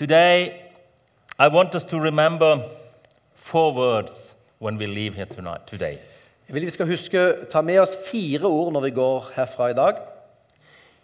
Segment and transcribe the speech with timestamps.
[0.00, 0.62] Today,
[1.38, 2.62] I want us to remember
[3.34, 5.98] four words when we leave here tonight, today.
[6.48, 9.74] Jeg vil vi skal huske ta med oss fire ord når vi går herfra i
[9.74, 9.94] dag.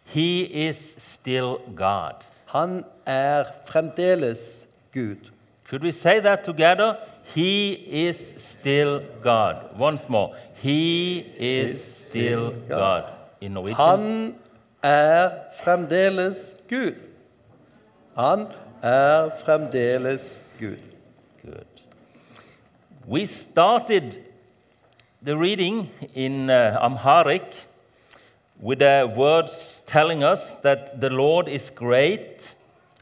[0.05, 2.25] He is still God.
[2.47, 5.31] Han er fremdeles Gud.
[5.69, 6.95] Could we say that together?
[7.35, 7.73] He
[8.09, 9.55] is still God.
[9.81, 10.35] Once more.
[10.55, 13.03] He is still God.
[13.41, 13.99] In Norwegian.
[13.99, 14.35] Han
[14.83, 15.31] er
[15.65, 16.95] fremdeles Gud.
[18.15, 18.47] Han
[18.83, 20.83] er fremdeles Gud.
[21.43, 21.83] Good.
[23.07, 24.19] We started
[25.23, 27.67] the reading in uh, Amharic
[28.61, 32.55] with the words telling us that the Lord is great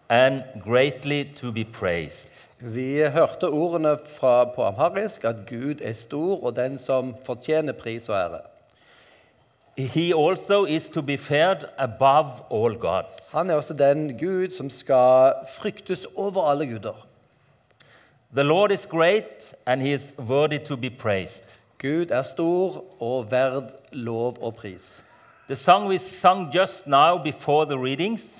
[0.09, 2.29] and greatly to be praised.
[2.59, 8.09] Vi hørte ordene fra, på amharisk at Gud er stor og den som fortjener pris
[8.09, 8.41] og ære.
[9.77, 9.87] Han
[13.51, 17.07] er også den Gud som skal fryktes over alle guder.
[18.35, 21.45] The Lord is great and he is worthy to be praised.
[21.79, 25.05] Gud er stor og verd lov og pris.
[25.47, 28.39] The song we sung just now before the readings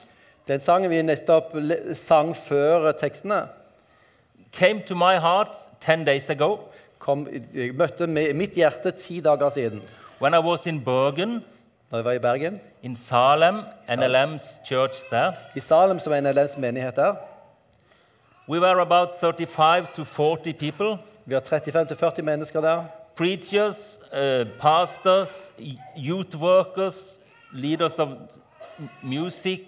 [0.49, 1.55] Den sangen vi nettopp
[1.97, 3.47] sang før tekstene,
[4.53, 6.59] came to my heart 10 days ago
[6.99, 7.27] kom,
[7.73, 9.81] møtte mitt hjerte ti dager siden.
[10.21, 11.45] When I was in Bergen,
[11.91, 12.61] Når jeg var i Bergen.
[12.83, 13.55] in Salem,
[13.89, 15.33] NLM's church there.
[15.57, 17.15] I Salem, som er NLMs menighet der.
[18.49, 22.85] We were about 35 to 40 people Vi var 35-40 mennesker der.
[23.17, 25.51] preachers, uh, pastors,
[25.97, 27.19] youth workers,
[27.53, 28.09] leaders of
[29.03, 29.61] music,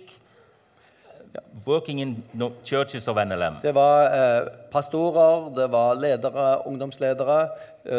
[1.67, 2.25] working in
[2.65, 3.55] churches of NLM.
[3.63, 7.49] Det var eh, pastorer, det var ledere, ungdomsledere,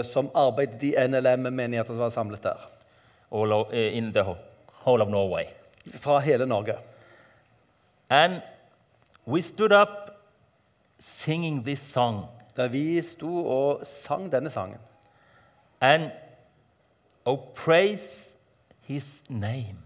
[0.03, 2.69] som arbeidet i NLM-menigheter som var samlet der.
[3.31, 4.37] all o- uh, in the whole-
[4.85, 5.45] whole of Norway.
[5.93, 6.75] Fra hele Norge.
[8.09, 8.41] And
[9.25, 9.89] we stood up
[10.99, 12.25] singing this song.
[12.55, 14.77] Der vi sto og sang denne sangen.
[15.81, 16.11] And
[17.25, 18.35] oh, praise
[18.87, 19.77] his name.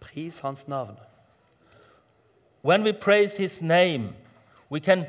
[0.00, 0.96] Pris hans navn.
[2.62, 4.14] When we praise his name,
[4.70, 5.06] we can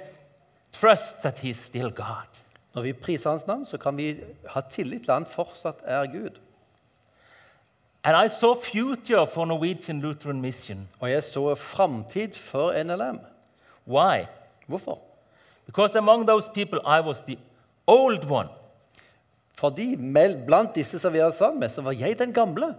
[0.72, 2.28] trust that he is still God.
[2.76, 4.18] Når vi priser hans navn, så kan vi
[4.52, 6.42] ha tillit til han fortsatt er Gud.
[8.04, 10.88] And I saw future for Norwegian Lutheran Mission.
[11.00, 13.20] Og jeg så framtid for NLM.
[13.88, 14.28] Why?
[14.68, 15.00] Hvorfor?
[15.66, 17.38] Because among those people, I was the
[17.88, 18.50] old one.
[19.58, 19.96] Fordi
[20.48, 22.76] blant disse som vi er sammen med, så var jeg den gamle.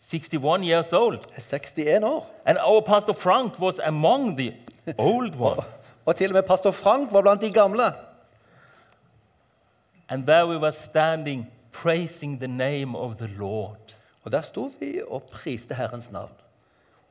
[0.00, 1.18] 61 years old.
[1.36, 2.30] Er 61 år.
[2.44, 4.54] And our Pastor Frank was among the
[4.98, 5.62] old one.
[6.06, 7.92] Og til og med pastor Frank var blant de gamle.
[10.08, 13.94] And there we were standing praising the name of the Lord.
[14.22, 16.32] Og der sto vi og priste Herrens navn.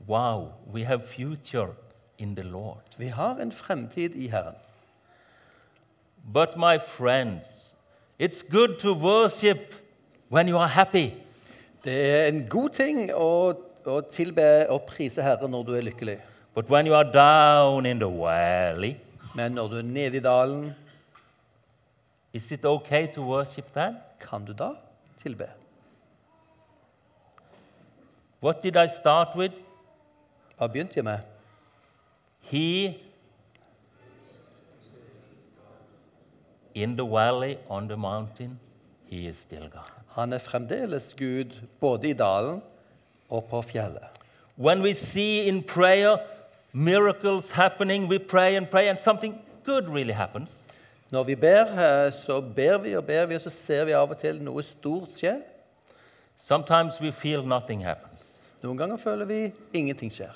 [0.08, 1.74] Wow, we have future
[2.18, 2.84] in the Lord.
[2.98, 4.56] Vi har en fremtid i Herren.
[6.34, 7.76] But my friends,
[8.20, 9.76] it's good to worship
[10.30, 11.12] when you are happy.
[11.84, 13.54] Det er en god ting å,
[13.86, 16.18] å tilbe og prise Herren når du er lykkelig.
[16.56, 18.96] But when you are down in the valley,
[19.36, 20.74] Men når du er nede i dalen,
[22.34, 23.98] is it okay to worship then?
[24.20, 24.74] kan du da
[25.18, 25.50] tilbe?
[28.40, 29.54] What did I start with?
[30.58, 31.20] Hva begynte jeg med?
[32.40, 33.00] He
[36.74, 38.60] in the valley, on the mountain,
[39.06, 39.92] he is still God.
[40.08, 42.62] Han er fremdeles Gud både i dalen
[43.30, 44.20] og på fjellet.
[44.58, 46.18] When we see in prayer
[46.72, 50.64] miracles happening, we pray and pray, and something good really happens.
[51.14, 54.10] Når vi ber, eh, så ber vi og ber vi, og så ser vi av
[54.10, 55.36] og til noe stort skje.
[56.38, 58.32] Sometimes we feel nothing happens.
[58.64, 59.38] Noen ganger føler vi
[59.78, 60.34] ingenting skjer.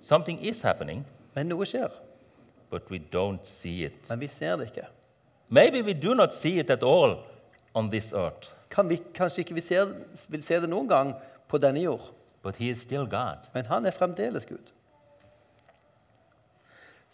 [0.00, 1.04] Something is happening,
[1.34, 1.90] Men noe skjer.
[2.70, 4.08] but we don't see it.
[4.08, 4.86] Men vi ser det ikke.
[5.48, 7.16] Maybe we do not see it at all
[7.74, 9.86] on this earth, Kan vi, kanskje ikke vi ser,
[10.28, 11.14] vil se det noen gang
[11.48, 12.12] på denne jord.
[12.42, 13.36] but he is still God.
[13.54, 14.72] Men han er fremdeles Gud.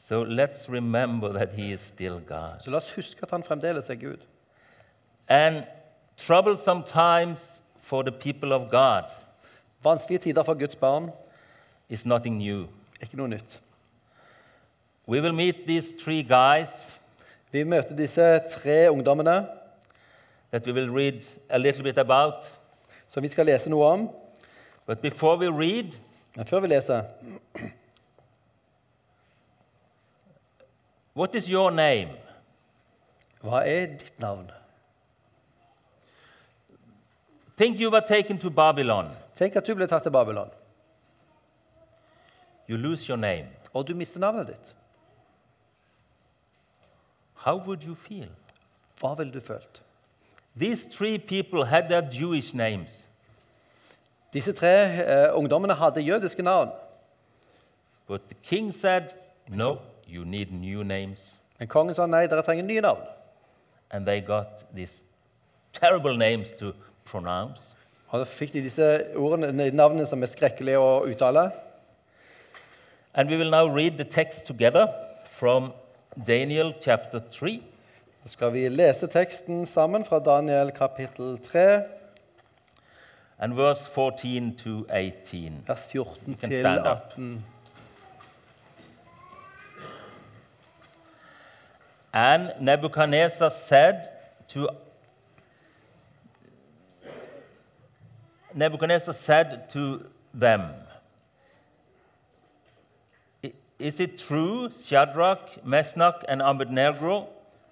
[0.05, 2.57] So let's remember that he is still God.
[2.61, 4.19] Så la oss huske at han fremdeles er Gud.
[5.29, 5.65] And
[6.17, 9.03] troublesome times for the people of God
[9.85, 11.11] Vanskelige tider for Guds barn
[11.89, 12.63] is nothing new.
[12.63, 13.61] er ikke noe nytt.
[15.07, 16.99] We will meet these three guys
[17.53, 19.47] Vi møter disse tre ungdommene
[20.51, 22.53] that we will read a little bit about.
[23.09, 24.11] som vi skal lese noe om.
[24.87, 25.93] But before we read,
[26.37, 27.03] Men før vi leser,
[31.15, 32.09] what is your name?
[33.43, 34.51] hva er ditt navn?
[37.57, 39.11] Think you were taken to Babylon.
[39.35, 40.51] Tenk at du ble tatt til Babylon,
[42.69, 43.49] You lose your name.
[43.75, 44.75] og du mister navnet ditt,
[47.35, 48.29] how would you feel?
[49.01, 49.83] hva ville du følt?
[50.57, 53.09] These three people had their Jewish names,
[54.33, 56.71] Disse tre eh, ungdommene hadde jødiske navn,
[58.07, 59.03] but the king said,
[59.49, 59.79] No,
[60.13, 61.41] you need new names.
[61.59, 63.07] men kongen sa nei, dere trenger nye navn.
[63.91, 65.05] And they got these
[65.73, 66.73] terrible names to
[67.05, 67.75] pronounce.
[68.11, 71.51] Og da fikk de disse ordene, navnene som er skrekkelige å uttale.
[73.15, 74.89] And we will now read the text together
[75.31, 75.73] from
[76.27, 77.63] Daniel chapter 3,
[78.25, 81.83] Så skal vi lese teksten sammen fra Daniel kapittel 3,
[83.39, 85.65] and verse 14 to 18.
[85.67, 87.45] vers 14 You can til 18.
[92.13, 94.11] And Nebuchadnezzar said
[94.49, 94.69] to
[98.55, 100.05] Nebuchadnezzar said to
[100.35, 100.75] them,
[103.79, 107.29] Is it true, Shadrach, Meshach, and Abednego,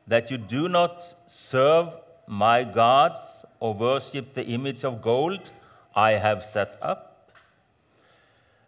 [0.07, 1.97] that you do not serve
[2.27, 5.51] my gods or worship the image of gold
[5.95, 7.31] I have set up?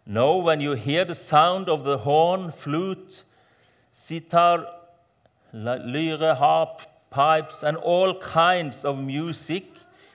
[0.05, 3.23] No, when you hear the sound of the horn, flute,
[3.91, 4.67] sitar,
[5.53, 9.65] lyre, harp, pipes, and all kinds of music,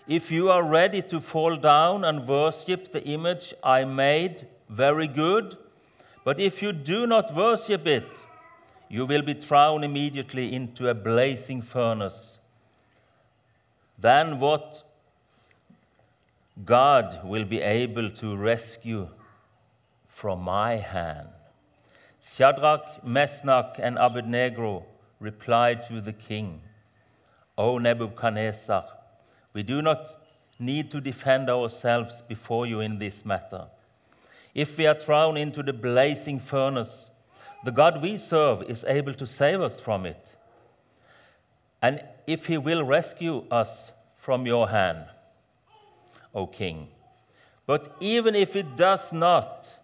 [0.09, 5.57] if you are ready to fall down and worship the image I made, very good.
[6.25, 8.09] But if you do not worship it,
[8.89, 12.39] you will be thrown immediately into a blazing furnace.
[13.99, 14.83] Then what
[16.65, 19.09] God will be able to rescue
[20.09, 21.29] from my hand?
[22.21, 24.85] Shadrach, Mesnach, and Abednego
[25.21, 26.61] replied to the king,
[27.57, 28.85] O Nebuchadnezzar,
[29.53, 30.17] we do not
[30.59, 33.67] need to defend ourselves before you in this matter.
[34.55, 37.11] If we are thrown into the blazing furnace,
[37.65, 40.37] the God we serve is able to save us from it.
[41.83, 45.05] And if he will rescue us from your hand,
[46.35, 46.89] O king.
[47.67, 49.77] But even if it does not,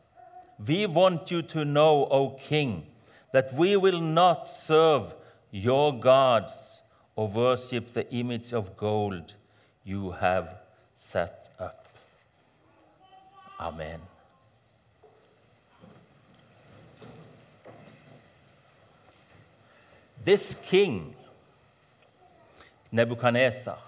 [0.67, 2.87] we want you to know, O king,
[3.33, 5.15] that we will not serve
[5.55, 6.83] your gods
[7.15, 9.35] or worship the image of gold
[9.85, 10.49] you have
[10.97, 11.87] set up.
[13.61, 14.01] Amen.
[20.25, 21.15] This king,
[22.91, 23.79] Nebuchadnezzar,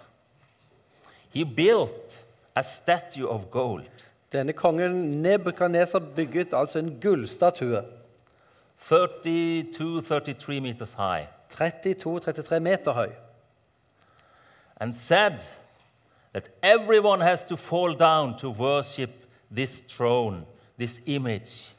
[1.32, 2.22] he built
[2.54, 3.90] a statue of gold.
[4.32, 7.82] Denne kongen Nebukadneser bygget altså en gullstatue.
[8.78, 13.12] 32-33 meters high 32-33 meter høy.
[14.76, 15.44] and said
[16.32, 19.10] that everyone has to fall down to worship
[19.50, 20.44] this throne,
[20.76, 21.72] this image.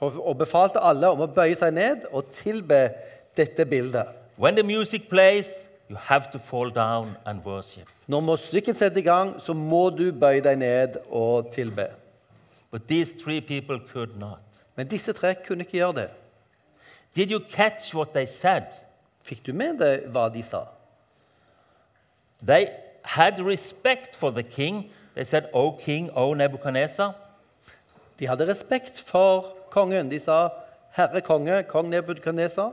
[0.00, 2.90] Og, og befalte alle om å bøye seg ned og tilbe
[3.38, 4.10] dette bildet.
[4.36, 7.88] When the music plays, you have to fall down and worship.
[8.06, 11.88] Når musikken setter i gang, så må du bøye deg ned og tilbe.
[12.70, 14.40] But these three people could not.
[14.76, 16.08] Men disse tre kunne ikke gjøre det.
[17.14, 18.74] Did you catch what they said?
[19.24, 20.66] Fikk du med deg hva de sa?
[22.42, 22.68] They
[23.02, 24.90] had respect for the king.
[25.14, 27.14] They said, O king, O Nebuchadnezzar,
[28.18, 30.10] De hadde respekt for kongen.
[30.10, 30.50] De sa,
[30.90, 32.72] 'Herre konge, kong Nebukadneser,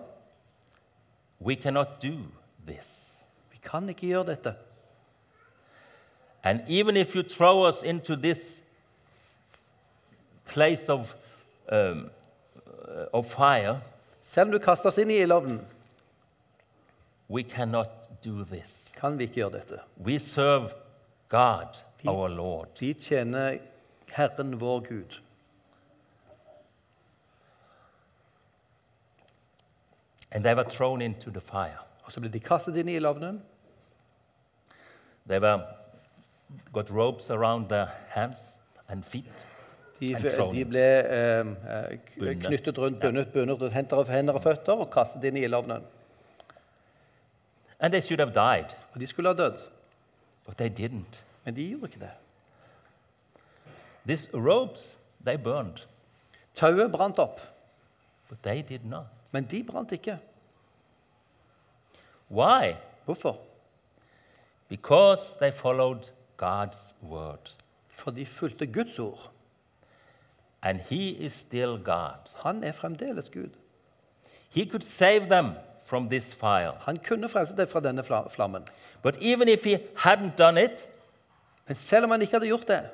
[1.39, 2.17] we cannot do
[2.67, 3.15] this.
[3.51, 4.55] vi kan ikke gjøre dette.'
[6.43, 8.63] And even if you throw us into this
[10.45, 11.15] place of,
[11.71, 12.09] um,
[12.87, 13.79] uh, of fire,
[14.21, 15.59] Selv om du kaster oss inn i ildovnen,
[17.27, 17.89] we cannot
[18.23, 18.91] do this.
[18.95, 19.79] kan vi ikke gjøre dette.
[19.97, 20.73] We serve
[21.29, 22.67] God, our Lord.
[22.79, 23.57] Vi tjener
[24.11, 25.19] Herren vår Gud.
[30.31, 31.79] And they were thrown into the fire.
[32.03, 33.41] Og så ble de kastet inn i ildovnen.
[35.27, 35.65] They were
[36.73, 39.45] got ropes around their hands and feet.
[40.01, 41.39] De, de ble eh,
[41.69, 45.83] eh, knyttet rundt, bundet, bundet rundt hender hender og føtter og kastet inn i ildovnen.
[47.79, 49.59] And they should have died, Og de skulle ha dødd,
[50.45, 51.21] but they didn't.
[51.45, 52.11] men de gjorde ikke det.
[54.07, 55.85] These ropes, they burned,
[56.55, 57.41] Tauet brant opp,
[58.29, 59.05] but they did not.
[59.31, 60.19] men de brant ikke.
[62.31, 62.75] Why?
[63.05, 63.37] Hvorfor?
[64.69, 67.55] Because they followed God's word.
[67.89, 69.31] For de fulgte Guds ord.
[70.61, 72.29] And He is still God.
[72.35, 73.49] Han er fremdeles Gud.
[74.49, 75.51] He could save them
[75.83, 76.71] from this fire.
[76.79, 78.67] Han kunne frelse dem fra denne flammen.
[79.01, 80.87] But even if He hadn't done it,
[81.67, 82.89] Men selv om han ikke hadde gjort det,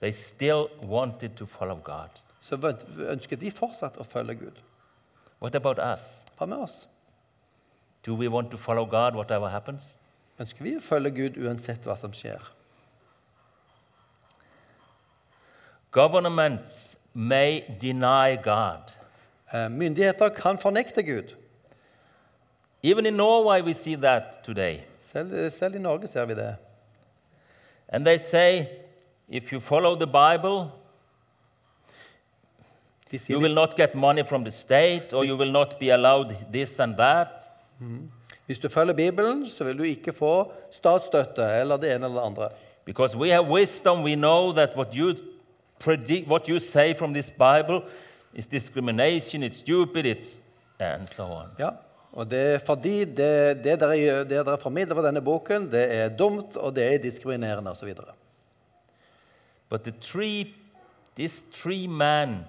[0.00, 2.08] they still wanted to follow God.
[2.40, 2.74] så
[3.10, 4.60] ønsker de fortsatt å følge Gud.
[5.42, 6.24] What about us?
[6.38, 6.88] Hva med oss?
[8.06, 9.98] Do we want to follow God whatever happens?
[10.38, 12.38] Ønsker vi å følge Gud uansett hva som skjer?
[15.90, 18.92] Governments may deny God.
[19.52, 21.34] Eh, Myndigheter kan fornekte Gud.
[22.82, 24.80] Even in Norway, we see that today.
[25.00, 26.56] Selv, selv i Norge ser vi det.
[27.88, 28.66] And they say
[29.28, 30.70] if you follow the Bible,
[33.28, 36.80] you will not get money from the state, or you will not be allowed this
[36.80, 37.50] and that.
[38.46, 42.26] hvis du følger Bibelen, så vil du ikke få statsstøtte eller det ene eller det
[42.26, 42.48] andre.
[42.84, 45.14] Because we have wisdom, we know that what you
[45.78, 47.82] predict, what you say from this Bible
[48.34, 50.40] is discrimination, it's stupid, it's
[50.78, 51.50] and so on.
[51.58, 51.70] Ja,
[52.12, 56.08] og det er fordi det, det, dere, det dere formidler fra denne boken, det er
[56.08, 57.94] dumt, og det er diskriminerende osv.
[59.68, 60.54] But the three,
[61.16, 62.44] this three men,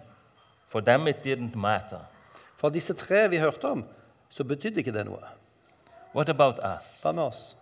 [0.68, 2.00] for them it didn't matter.
[2.58, 3.86] For disse tre vi hørte om,
[4.30, 5.24] så betydde ikke det noe.
[6.16, 7.02] What about us?
[7.02, 7.56] Hva med oss?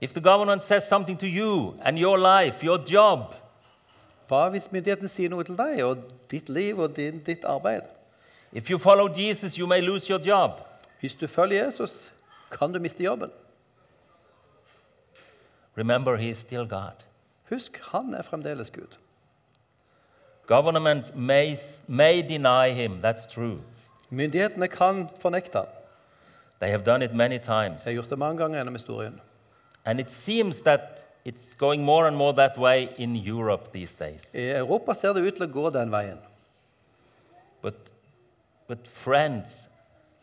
[0.00, 3.34] If the government says something to you and your life, your job,
[4.30, 7.88] Hva hvis myndighetene sier noe til deg og ditt liv og din, ditt arbeid?
[8.52, 10.60] if you follow Jesus, you may lose your job.
[11.00, 12.12] Hvis du følger Jesus,
[12.50, 13.30] kan du miste jobben.
[15.76, 16.92] Remember, he is still God.
[17.48, 18.96] Husk, han er fremdeles Gud.
[20.46, 21.56] Government may,
[21.86, 23.58] may deny him, that's true.
[24.10, 25.66] Myndighetene kan fornekte han.
[26.60, 27.82] They have done it many times.
[27.82, 29.20] De har gjort det mange ganger gjennom historien.
[29.84, 34.34] And it seems that it's going more and more that way in Europe these days.
[34.34, 36.20] I Europa ser det ut til å gå den veien.
[37.62, 37.90] But,
[38.68, 39.68] but friends,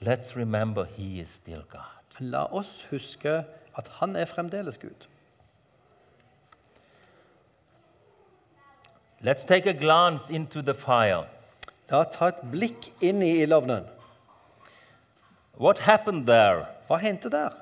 [0.01, 1.93] let's remember he is still God.
[2.19, 3.43] La oss huske
[3.77, 5.05] at han er fremdeles Gud.
[9.21, 11.25] Let's take a glance into the fire.
[11.91, 13.85] La oss ta et blikk inn i ildovnen.
[15.57, 16.67] What happened there?
[16.89, 17.53] Hva hendte der?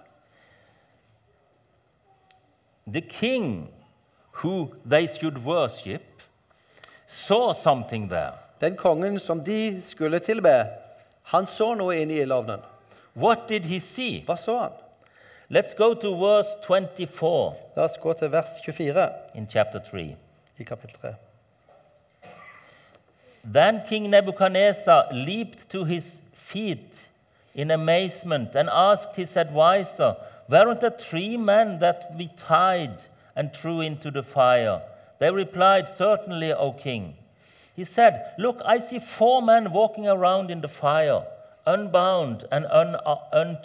[2.88, 3.70] The king
[4.32, 6.22] who they should worship
[7.08, 8.34] saw something there.
[8.62, 10.68] Den kongen som de skulle tilbe,
[11.24, 12.62] han så noe inn i ildovnen.
[13.14, 14.24] What did he see?
[14.26, 14.76] Hva så han?
[15.50, 20.16] Let's go to verse 24 La oss gå til vers 24 in chapter 3.
[20.58, 21.14] i kapittel 3.
[23.54, 27.06] Then King Nebuchadnezzar leaped to his feet
[27.54, 30.16] in amazement and asked his adviser,
[30.48, 33.04] Weren't there three men that we tied
[33.36, 34.82] and threw into the fire?
[35.20, 37.16] They replied, Certainly, O king.
[37.76, 41.24] He said, Look, I see four men walking around in the fire,
[41.66, 43.58] unbound and un- uh, un-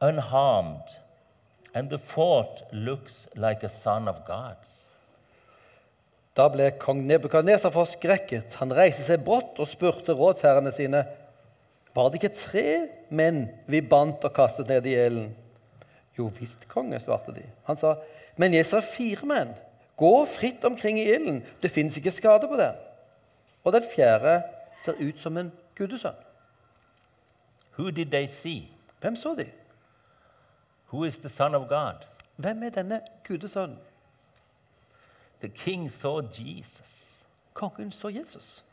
[0.00, 0.96] unharmed,
[1.74, 4.90] and the fourth looks like a son of God's.
[6.36, 8.58] Da ble kong Nebukadneser forskrekket.
[8.60, 11.00] Han reiste seg brått og spurte rådsherrene sine.
[11.96, 12.64] Var det ikke tre
[13.08, 15.30] menn vi bandt og kastet ned i elden?
[16.18, 17.44] Jo visst, konge, svarte de.
[17.64, 17.94] Han sa,
[18.36, 19.54] men jeg ser fire menn.
[19.96, 21.40] Gå fritt omkring i ilden.
[21.62, 22.76] Det fins ikke skade på dem.
[23.64, 24.42] Og den fjerde
[24.76, 26.20] ser ut som en gudesønn.
[27.78, 28.68] Who did they see?
[29.00, 29.48] Hvem så de?
[30.92, 32.04] Who is the Son of God?
[32.36, 33.78] Hvem er denne gudesønnen?
[35.40, 37.24] The king saw Jesus.
[37.54, 38.64] Kongen så Jesus.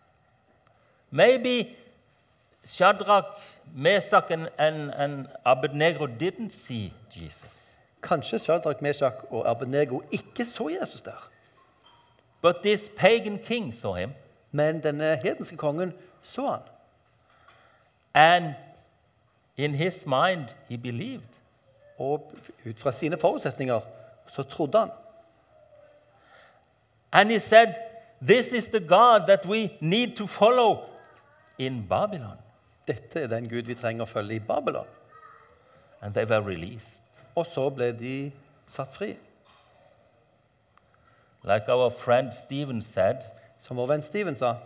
[1.10, 1.76] Maybe
[2.66, 3.26] Shadrach,
[3.76, 7.70] Meshach, and, and, and Abednego didn't see Jesus.
[8.04, 11.30] Kanskje Shadrach, Meshach og Abednego ikke så Jesus der.
[12.42, 14.14] But this pagan king saw him,
[14.52, 16.60] Men denne hedenske kongen så han.
[18.14, 18.56] and
[19.58, 21.40] in his mind, he believed.
[21.98, 22.34] Og
[22.70, 23.80] ut fra sine forutsetninger
[24.28, 24.90] så trodde han.
[27.12, 27.68] And he said,
[28.22, 30.78] This is the God that we need to follow
[31.58, 32.38] in Babylon.
[32.88, 34.90] Dette er den Gud vi trenger å følge i Babylon.
[36.02, 37.02] And they were released.
[37.36, 38.32] Og så ble de
[38.68, 39.14] satt fri.
[41.44, 43.24] Like our friend Steven said,
[43.60, 44.58] Som vår venn Steven sa,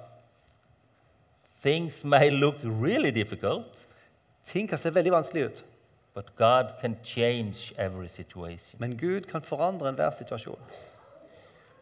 [1.61, 3.85] things may look really difficult,
[4.45, 5.63] ting kan se veldig vanskelig ut,
[6.13, 10.57] but God can change every situation men Gud kan forandre enhver situasjon.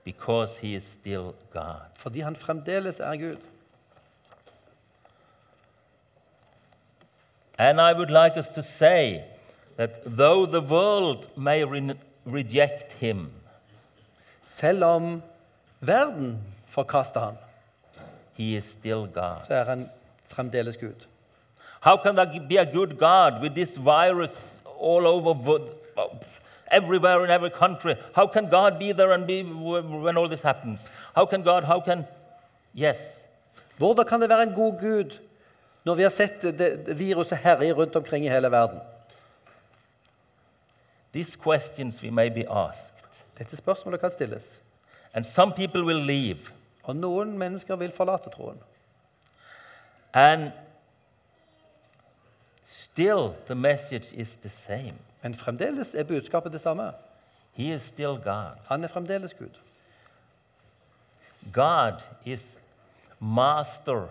[0.04, 1.89] because he is still God.
[1.96, 3.38] Fordi han fremdeles er Gud.
[7.57, 9.24] And I would like us to say
[9.77, 13.31] that though the world may re- reject him,
[14.45, 15.24] Selv om
[15.79, 17.38] verden forkaster han,
[18.33, 19.41] he is still God.
[19.47, 19.89] så er han
[20.27, 21.05] fremdeles Gud.
[21.81, 25.59] How can there be a good God with this virus all over?
[26.71, 27.95] everywhere in every country.
[28.13, 30.89] How can God be there and be when all this happens?
[31.15, 32.05] How can God, how can.
[32.74, 33.21] Yes,
[33.77, 35.19] Hvordan kan det være en god Gud
[35.86, 38.82] når vi har sett det, viruset herje rundt omkring i hele verden?
[41.15, 43.24] these questions we may be asked.
[43.38, 44.60] Dette spørsmålet kan stilles.
[45.13, 46.51] And some people will leave.
[46.84, 48.60] Og noen mennesker vil forlate troen.
[50.13, 50.51] And
[52.63, 55.00] still, the message is the same.
[55.24, 56.92] Men fremdeles er budskapet det samme.
[57.54, 58.60] He is still God.
[58.68, 59.56] Han er fremdeles Gud.
[61.54, 62.58] God is
[63.20, 64.08] master.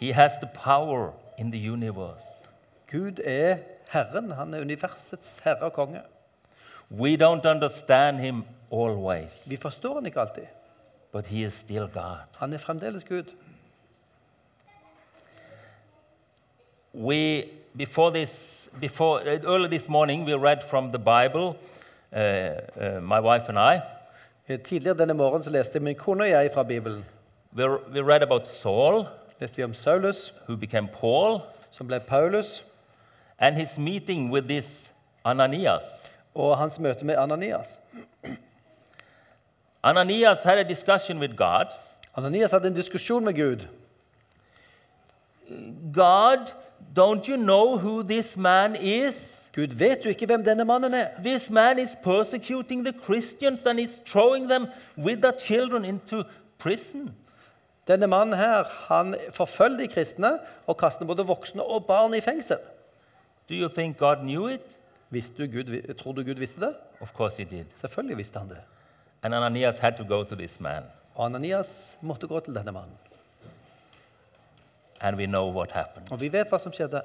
[0.00, 2.24] He has the power in the universe.
[2.92, 3.56] Gud er
[3.90, 4.30] Herren.
[4.30, 6.00] Han er universets herre og konge.
[6.90, 10.46] We don't understand him always, Vi forstår han ikke alltid.
[11.12, 12.16] but he is still God.
[12.38, 13.24] Han er fremdeles Gud.
[16.94, 17.44] We
[17.76, 21.56] before this before uh, early this morning we read from the Bible,
[22.12, 23.80] uh, uh, my wife and I.
[24.48, 27.04] Eh, Tidligere denne morgenen så leste min kone og jeg fra Bibelen.
[27.52, 29.04] We, we read about Saul,
[29.40, 32.64] Leste vi om Saulus, who became Paul, som ble Paulus,
[33.38, 34.92] and his meeting with this
[35.24, 36.14] Ananias.
[36.34, 37.80] og hans møte med Ananias.
[39.82, 41.66] Ananias had a discussion with God.
[42.16, 43.66] Ananias hadde en diskusjon med Gud.
[45.92, 46.52] God,
[46.96, 49.48] don't you know who this man is?
[49.54, 51.08] Gud, vet du ikke hvem denne mannen er?
[51.22, 54.66] This man is persecuting the Christians and is throwing them
[54.98, 56.24] with the children into
[56.58, 57.14] prison.
[57.88, 62.58] Denne mannen her, han forfølger de kristne og kaster både voksne og barn i fengsel.
[63.48, 64.76] Do you think God knew it?
[65.10, 66.74] Visste du Gud, tror du Gud visste det?
[67.00, 67.64] Of course he did.
[67.74, 68.62] Selvfølgelig visste han det.
[69.22, 70.82] And Ananias had to go to this man.
[71.14, 72.98] Og Ananias måtte gå til denne mannen.
[75.00, 76.12] And we know what happened.
[76.12, 77.02] Og vi vet hva som skjedde.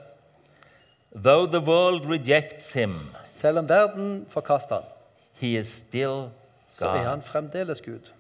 [1.16, 4.86] Though the world rejects him, Selv om verden forkaster han,
[5.34, 6.30] he is still
[6.70, 8.12] så er han fremdeles Gud.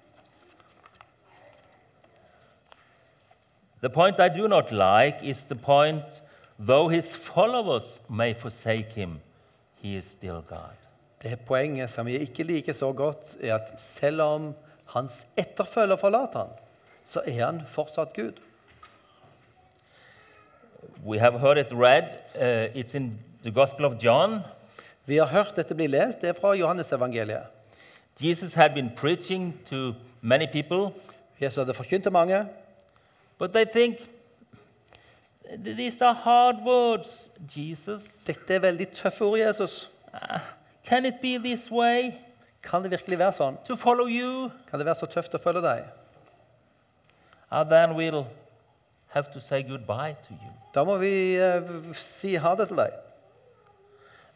[3.82, 6.22] The point I do not like is the point
[6.60, 9.22] though his followers may forsake him,
[9.82, 10.76] he is still God.
[11.22, 14.54] Det poenget som jeg ikke liker så godt, er at selv om
[14.86, 16.54] hans etterfølger forlater han,
[17.06, 18.34] så er han fortsatt Gud.
[21.06, 24.40] We have heard it read, uh, it's in the Gospel of John.
[25.06, 27.44] Vi har hørt dette bli lest, det er fra Johannes evangeliet.
[28.22, 30.94] Jesus had been preaching to many people,
[31.42, 32.46] Jesus hadde forkynt til mange,
[33.40, 34.02] but they think
[35.64, 38.06] these are hard words, Jesus.
[38.28, 39.90] dette er veldig tøffe ord, Jesus.
[40.14, 40.40] Uh,
[40.86, 42.12] can it be this way
[42.64, 43.58] Kan det virkelig være sånn?
[43.66, 44.50] to follow you?
[44.70, 45.86] Kan det være så tøft å følge deg?
[47.50, 48.26] Uh, then we'll
[49.16, 50.52] have to say goodbye to you.
[50.76, 52.94] Da må vi uh, si ha det til deg.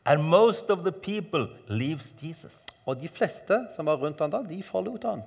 [0.05, 2.63] And most of the people leaves Jesus.
[2.85, 5.21] Og de fleste som var rundt han da, de forlot han.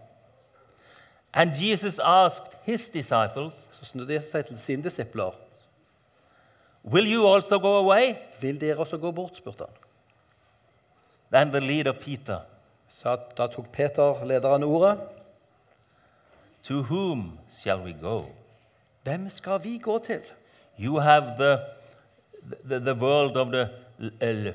[1.32, 5.32] And Jesus asked his disciples, Så snudde Jesus seg til sine disipler.
[6.84, 8.14] Will you also go away?
[8.40, 9.74] Vil dere også gå bort, spurte han.
[11.32, 12.40] Then the leader, Peter,
[12.88, 14.98] Så da tok Peter, lederen, ordet.
[16.62, 18.22] To whom shall we go?
[19.02, 20.22] Hvem skal vi gå til?
[20.78, 21.58] You have the,
[22.68, 23.68] the, the world of the
[24.22, 24.54] uh,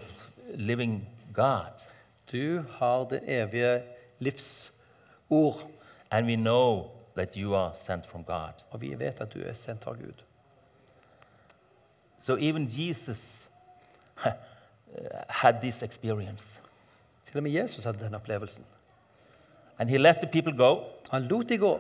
[0.54, 1.88] living God.
[2.32, 3.82] Du har det evige
[4.20, 5.68] livsord,
[6.12, 8.54] And we know that you are sent from God.
[8.70, 10.24] og vi vet at du er sendt av Gud.
[12.20, 13.50] So even Jesus
[14.26, 14.32] uh,
[15.30, 16.60] had this experience.
[17.26, 18.66] Til og med Jesus hadde den opplevelsen.
[19.80, 21.80] And he let the people go, Han lot de gå,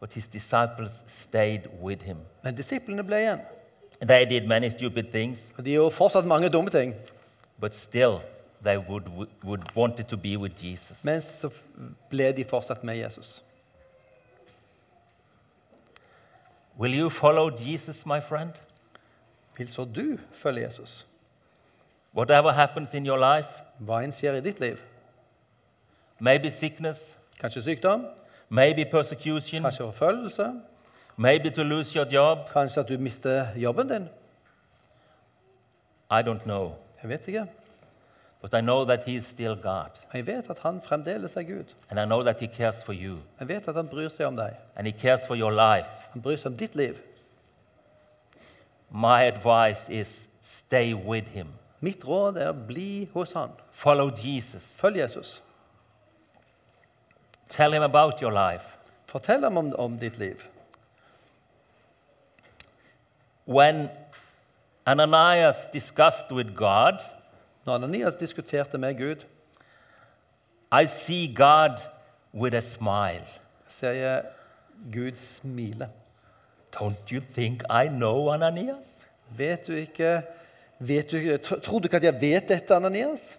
[0.00, 2.16] but his disciples stayed with him.
[2.42, 3.40] men disiplene ble igjen.
[4.02, 6.94] They did many stupid things, Og De gjorde fortsatt mange dumme ting,
[7.60, 8.18] but still
[8.64, 11.04] they would, would, would wanted to be with Jesus.
[11.04, 11.50] men så
[12.10, 13.42] ble de fortsatt med Jesus.
[16.78, 18.50] Will you follow Jesus, my friend?
[19.58, 21.06] Vil så du følge Jesus?
[22.14, 23.48] Whatever happens in your life,
[23.80, 24.78] Hva enn skjer i ditt liv?
[26.18, 28.06] maybe sickness, Kanskje sykdom,
[28.48, 30.52] maybe persecution, kanskje forfølgelse,
[31.16, 32.38] maybe to lose your job.
[32.52, 34.08] kanskje at du mister jobben din.
[36.10, 36.72] I don't know.
[37.02, 37.46] Jeg vet ikke.
[38.44, 39.90] But I know that He is still God.
[40.12, 41.64] Jeg vet at han fremdeles er Gud.
[41.90, 43.16] And I know that He cares for you.
[43.40, 44.58] Jeg vet at han bryr seg om deg.
[44.76, 45.88] And He cares for your life.
[46.12, 46.98] Han bryr seg om ditt liv.
[48.90, 51.54] My advice is stay with Him.
[51.80, 53.56] Mitt råd er bli hos han.
[53.72, 54.76] Follow Jesus.
[54.80, 55.42] Følg Jesus.
[57.48, 58.76] Tell Him about your life.
[59.06, 60.44] Fortell ham om, om ditt liv.
[63.46, 63.88] When
[64.86, 67.00] Ananias discussed with God,
[67.64, 69.24] Når Ananias diskuterte med Gud,
[70.82, 71.78] I see God
[72.34, 73.26] with a smile.
[73.68, 74.22] ser jeg
[74.92, 75.88] Gud smile.
[76.76, 79.00] Don't you think I know Ananias?
[79.36, 80.22] Vet du ikke
[80.78, 83.38] vet du, Tror du ikke at jeg vet dette, Ananias?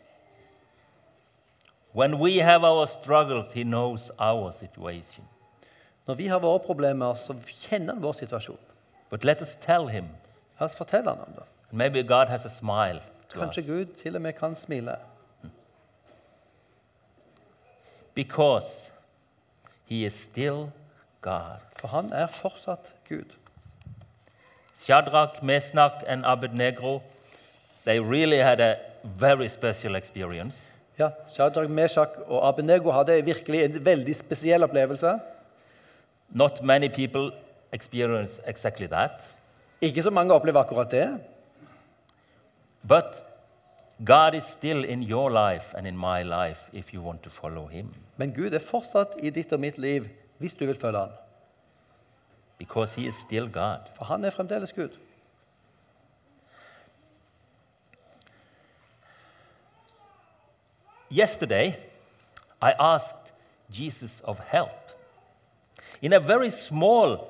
[1.95, 5.25] When we have our struggles, He knows our situation.
[6.07, 8.57] Når vi har våre problemer, så kjenner han vår situasjon.
[9.09, 10.05] But let us tell Him.
[10.59, 11.43] La oss fortelle ham om det.
[11.71, 13.01] Maybe God has a smile
[13.39, 13.63] Kanskje.
[13.67, 14.95] Gud til og med kan smile.
[18.13, 18.91] Because
[19.85, 20.71] He is still
[21.21, 21.61] God.
[21.79, 23.35] For han er fortsatt Gud.
[24.75, 27.01] Shadrach, Mesnach and Abednego,
[27.85, 30.71] they really had a very special experience.
[30.99, 35.19] Ja, Shadrach, Meshach og Abenego hadde virkelig en veldig spesiell opplevelse.
[36.29, 37.31] Not many people
[37.71, 39.29] experience exactly that.
[39.81, 41.19] Ikke så mange opplever akkurat det,
[42.87, 43.23] But
[44.03, 47.67] God is still in your life and in my life if you want to follow
[47.67, 47.93] Him.
[48.17, 51.11] men Gud er fortsatt i ditt og mitt liv hvis du vil følge han.
[52.57, 53.89] Because He is still God.
[53.95, 54.89] For han er fremdeles Gud.
[61.11, 61.75] Yesterday,
[62.61, 63.33] I asked
[63.69, 64.91] Jesus of help.
[66.01, 67.27] In a very small,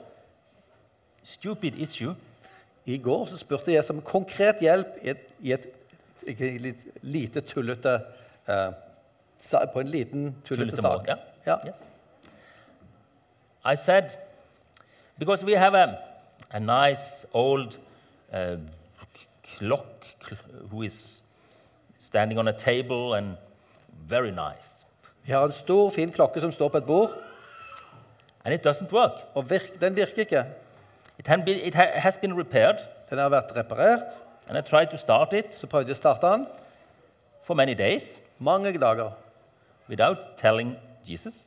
[1.23, 2.15] stupid issue,
[2.85, 5.65] I går så spurte jeg som konkret hjelp i et, i et
[6.61, 7.95] litt, lite tullete
[8.47, 8.71] eh,
[9.73, 10.99] På en liten tullete Tullete sak.
[10.99, 11.57] måte, Ja.
[11.65, 11.75] Yes.
[13.65, 14.03] I said,
[15.17, 15.97] because we have a,
[16.51, 17.77] a nice old
[18.33, 18.57] uh,
[19.57, 20.37] clock cl-
[20.71, 21.21] who is
[21.99, 23.37] standing on a table and
[24.07, 24.85] very nice.
[25.23, 27.09] Vi har en stor, fin klokke som står på et bord,
[28.45, 29.11] And it doesn't work.
[29.33, 30.43] og virk, den virker ikke.
[31.27, 32.77] It, be, it has been repaired,
[33.09, 34.03] Den har vært reparert.
[34.49, 36.45] and I tried to start it Så prøvde jeg å starte den
[37.43, 39.11] for many days mange dager
[39.89, 41.45] without telling Jesus,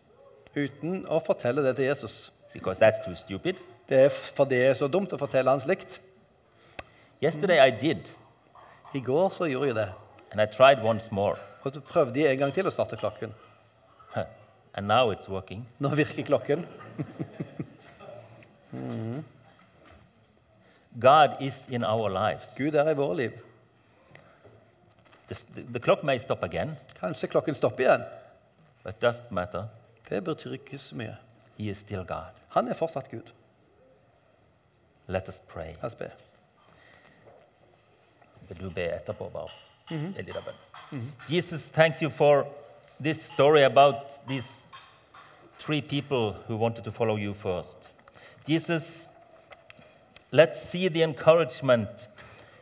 [0.57, 2.33] uten å fortelle det til Jesus.
[2.53, 3.55] because that's too stupid.
[3.89, 6.01] Det er for det er så dumt å fortelle han slikt.
[7.23, 8.09] Yesterday I did,
[8.95, 9.89] I går så gjorde jeg det.
[10.33, 11.37] and I tried once more.
[11.63, 13.35] Og så prøvde jeg en gang til å starte klokken.
[14.75, 15.67] And now it's working.
[15.79, 16.67] Nå virker klokken.
[21.01, 22.55] God is in our lives.
[22.59, 23.33] Gud er i våre liv.
[25.29, 28.05] The, the clock may stop again, Kanskje klokken stopper igjen.
[28.83, 29.69] but it doesn't matter.
[30.09, 31.17] Det betyr ikke så mye.
[31.59, 32.33] He is still God.
[32.49, 33.33] Han er fortsatt Gud.
[35.07, 35.75] Let us pray.
[35.83, 36.11] La oss be.
[38.49, 39.49] Vil du be etterpå, bare?
[39.91, 41.13] En liten bønn.
[41.29, 42.47] Jesus, thank you for
[43.01, 43.95] this story about
[44.29, 44.63] these
[45.59, 47.91] three people who wanted to follow you first.
[48.49, 49.09] Jesus,
[50.31, 52.09] let's see the encouragement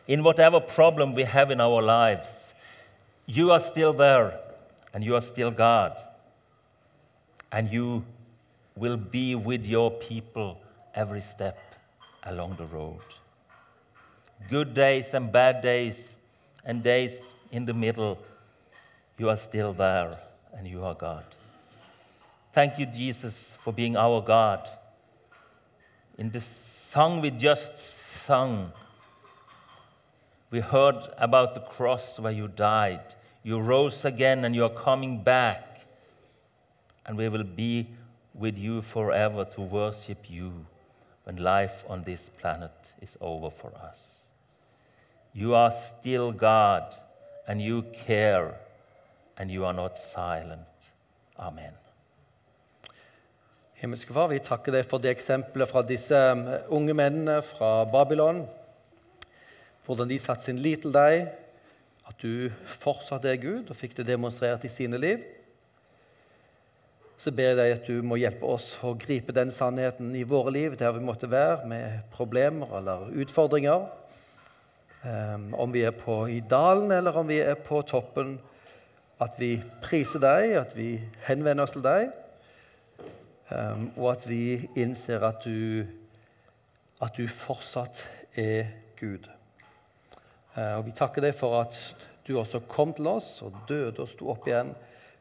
[0.06, 2.54] in whatever problem we have in our lives.
[3.26, 4.38] You are still there,
[4.94, 5.98] and you are still God.
[7.50, 8.04] And you
[8.76, 10.60] will be with your people
[10.94, 11.58] every step
[12.24, 13.00] along the road
[14.48, 16.16] good days and bad days,
[16.64, 18.18] and days in the middle,
[19.18, 20.16] you are still there
[20.56, 21.24] and you are God.
[22.52, 24.68] Thank you, Jesus, for being our God.
[26.18, 26.40] In the
[26.96, 28.72] song we just sung,
[30.50, 33.02] we heard about the cross where you died.
[33.42, 35.80] You rose again and you are coming back.
[37.04, 37.88] And we will be
[38.32, 40.64] with you forever to worship you
[41.24, 44.24] when life on this planet is over for us.
[45.34, 46.94] You are still God,
[47.46, 48.54] and you care,
[49.36, 50.92] and you are not silent.
[51.38, 51.74] Amen.
[53.76, 56.46] Himmelske Far, vi takker deg for det eksempelet fra disse um,
[56.78, 58.38] unge mennene fra Babylon.
[59.84, 61.26] Hvordan de satte sin lit til deg,
[62.08, 65.20] at du fortsatt er Gud, og fikk det demonstrert i sine liv.
[67.20, 70.56] Så ber jeg deg at du må hjelpe oss å gripe den sannheten i våre
[70.56, 73.90] liv der vi måtte være, med problemer eller utfordringer.
[75.04, 78.38] Um, om vi er på i dalen eller om vi er på toppen.
[79.20, 80.94] At vi priser deg, at vi
[81.28, 82.22] henvender oss til deg.
[83.46, 85.86] Um, og at vi innser at du,
[87.02, 88.02] at du fortsatt
[88.34, 89.28] er Gud.
[90.56, 91.76] Uh, og vi takker deg for at
[92.26, 94.72] du også kom til oss og døde og sto opp igjen,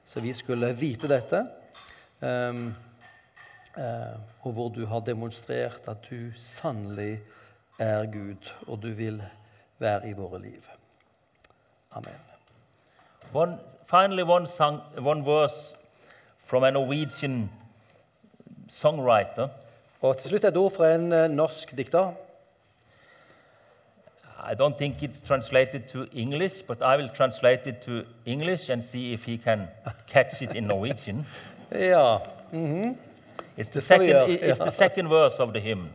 [0.05, 1.43] så vi skulle vite dette.
[2.21, 2.71] Um,
[3.77, 7.19] uh, og hvor du har demonstrert at du sannelig
[7.77, 9.21] er Gud, og du vil
[9.77, 10.65] være i våre liv.
[11.91, 12.17] Amen.
[13.33, 15.75] One, finally, one, song, one verse
[16.39, 17.49] from a Norwegian
[18.75, 19.47] songwriter.
[20.01, 22.11] Og til slutt et ord fra en eh, norsk dikter.
[24.45, 27.91] I don't think it's translated to English, but I will translate it to
[28.25, 29.67] English and see if he can
[30.07, 31.25] catch it in Norwegian.
[31.71, 32.17] Ja.
[33.57, 35.89] It's the skal vi second, it's the second verse of the hymn.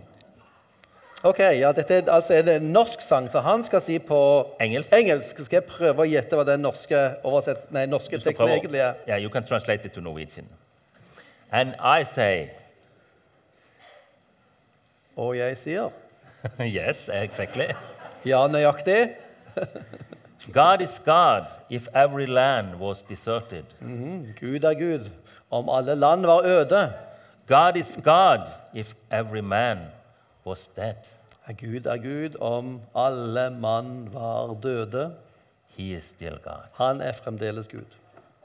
[1.23, 4.93] Ok, ja, dette er altså en norsk sang, så han skal si på Engelsk.
[4.93, 5.45] engelsk.
[5.45, 8.95] Skal jeg prøve å gjette hva den norske, oversett, nei, norske teksten egentlig er?
[9.09, 10.49] Yeah, you can translate it to Norwegian.
[11.53, 12.51] And I say,
[15.16, 15.90] Og jeg sier
[16.79, 17.66] yes, exactly.
[18.25, 19.11] ja, nøyaktig.
[20.53, 23.64] God is God if every land was deserted.
[24.40, 25.11] Gud er Gud.
[25.51, 26.92] Om alle land var øde,
[27.49, 29.79] God is God if every man
[30.46, 31.11] was dead.
[31.61, 32.40] Gud er Gud.
[32.40, 35.11] Om alle mann var døde,
[35.77, 36.64] He is still God.
[36.79, 37.87] han er fremdeles Gud.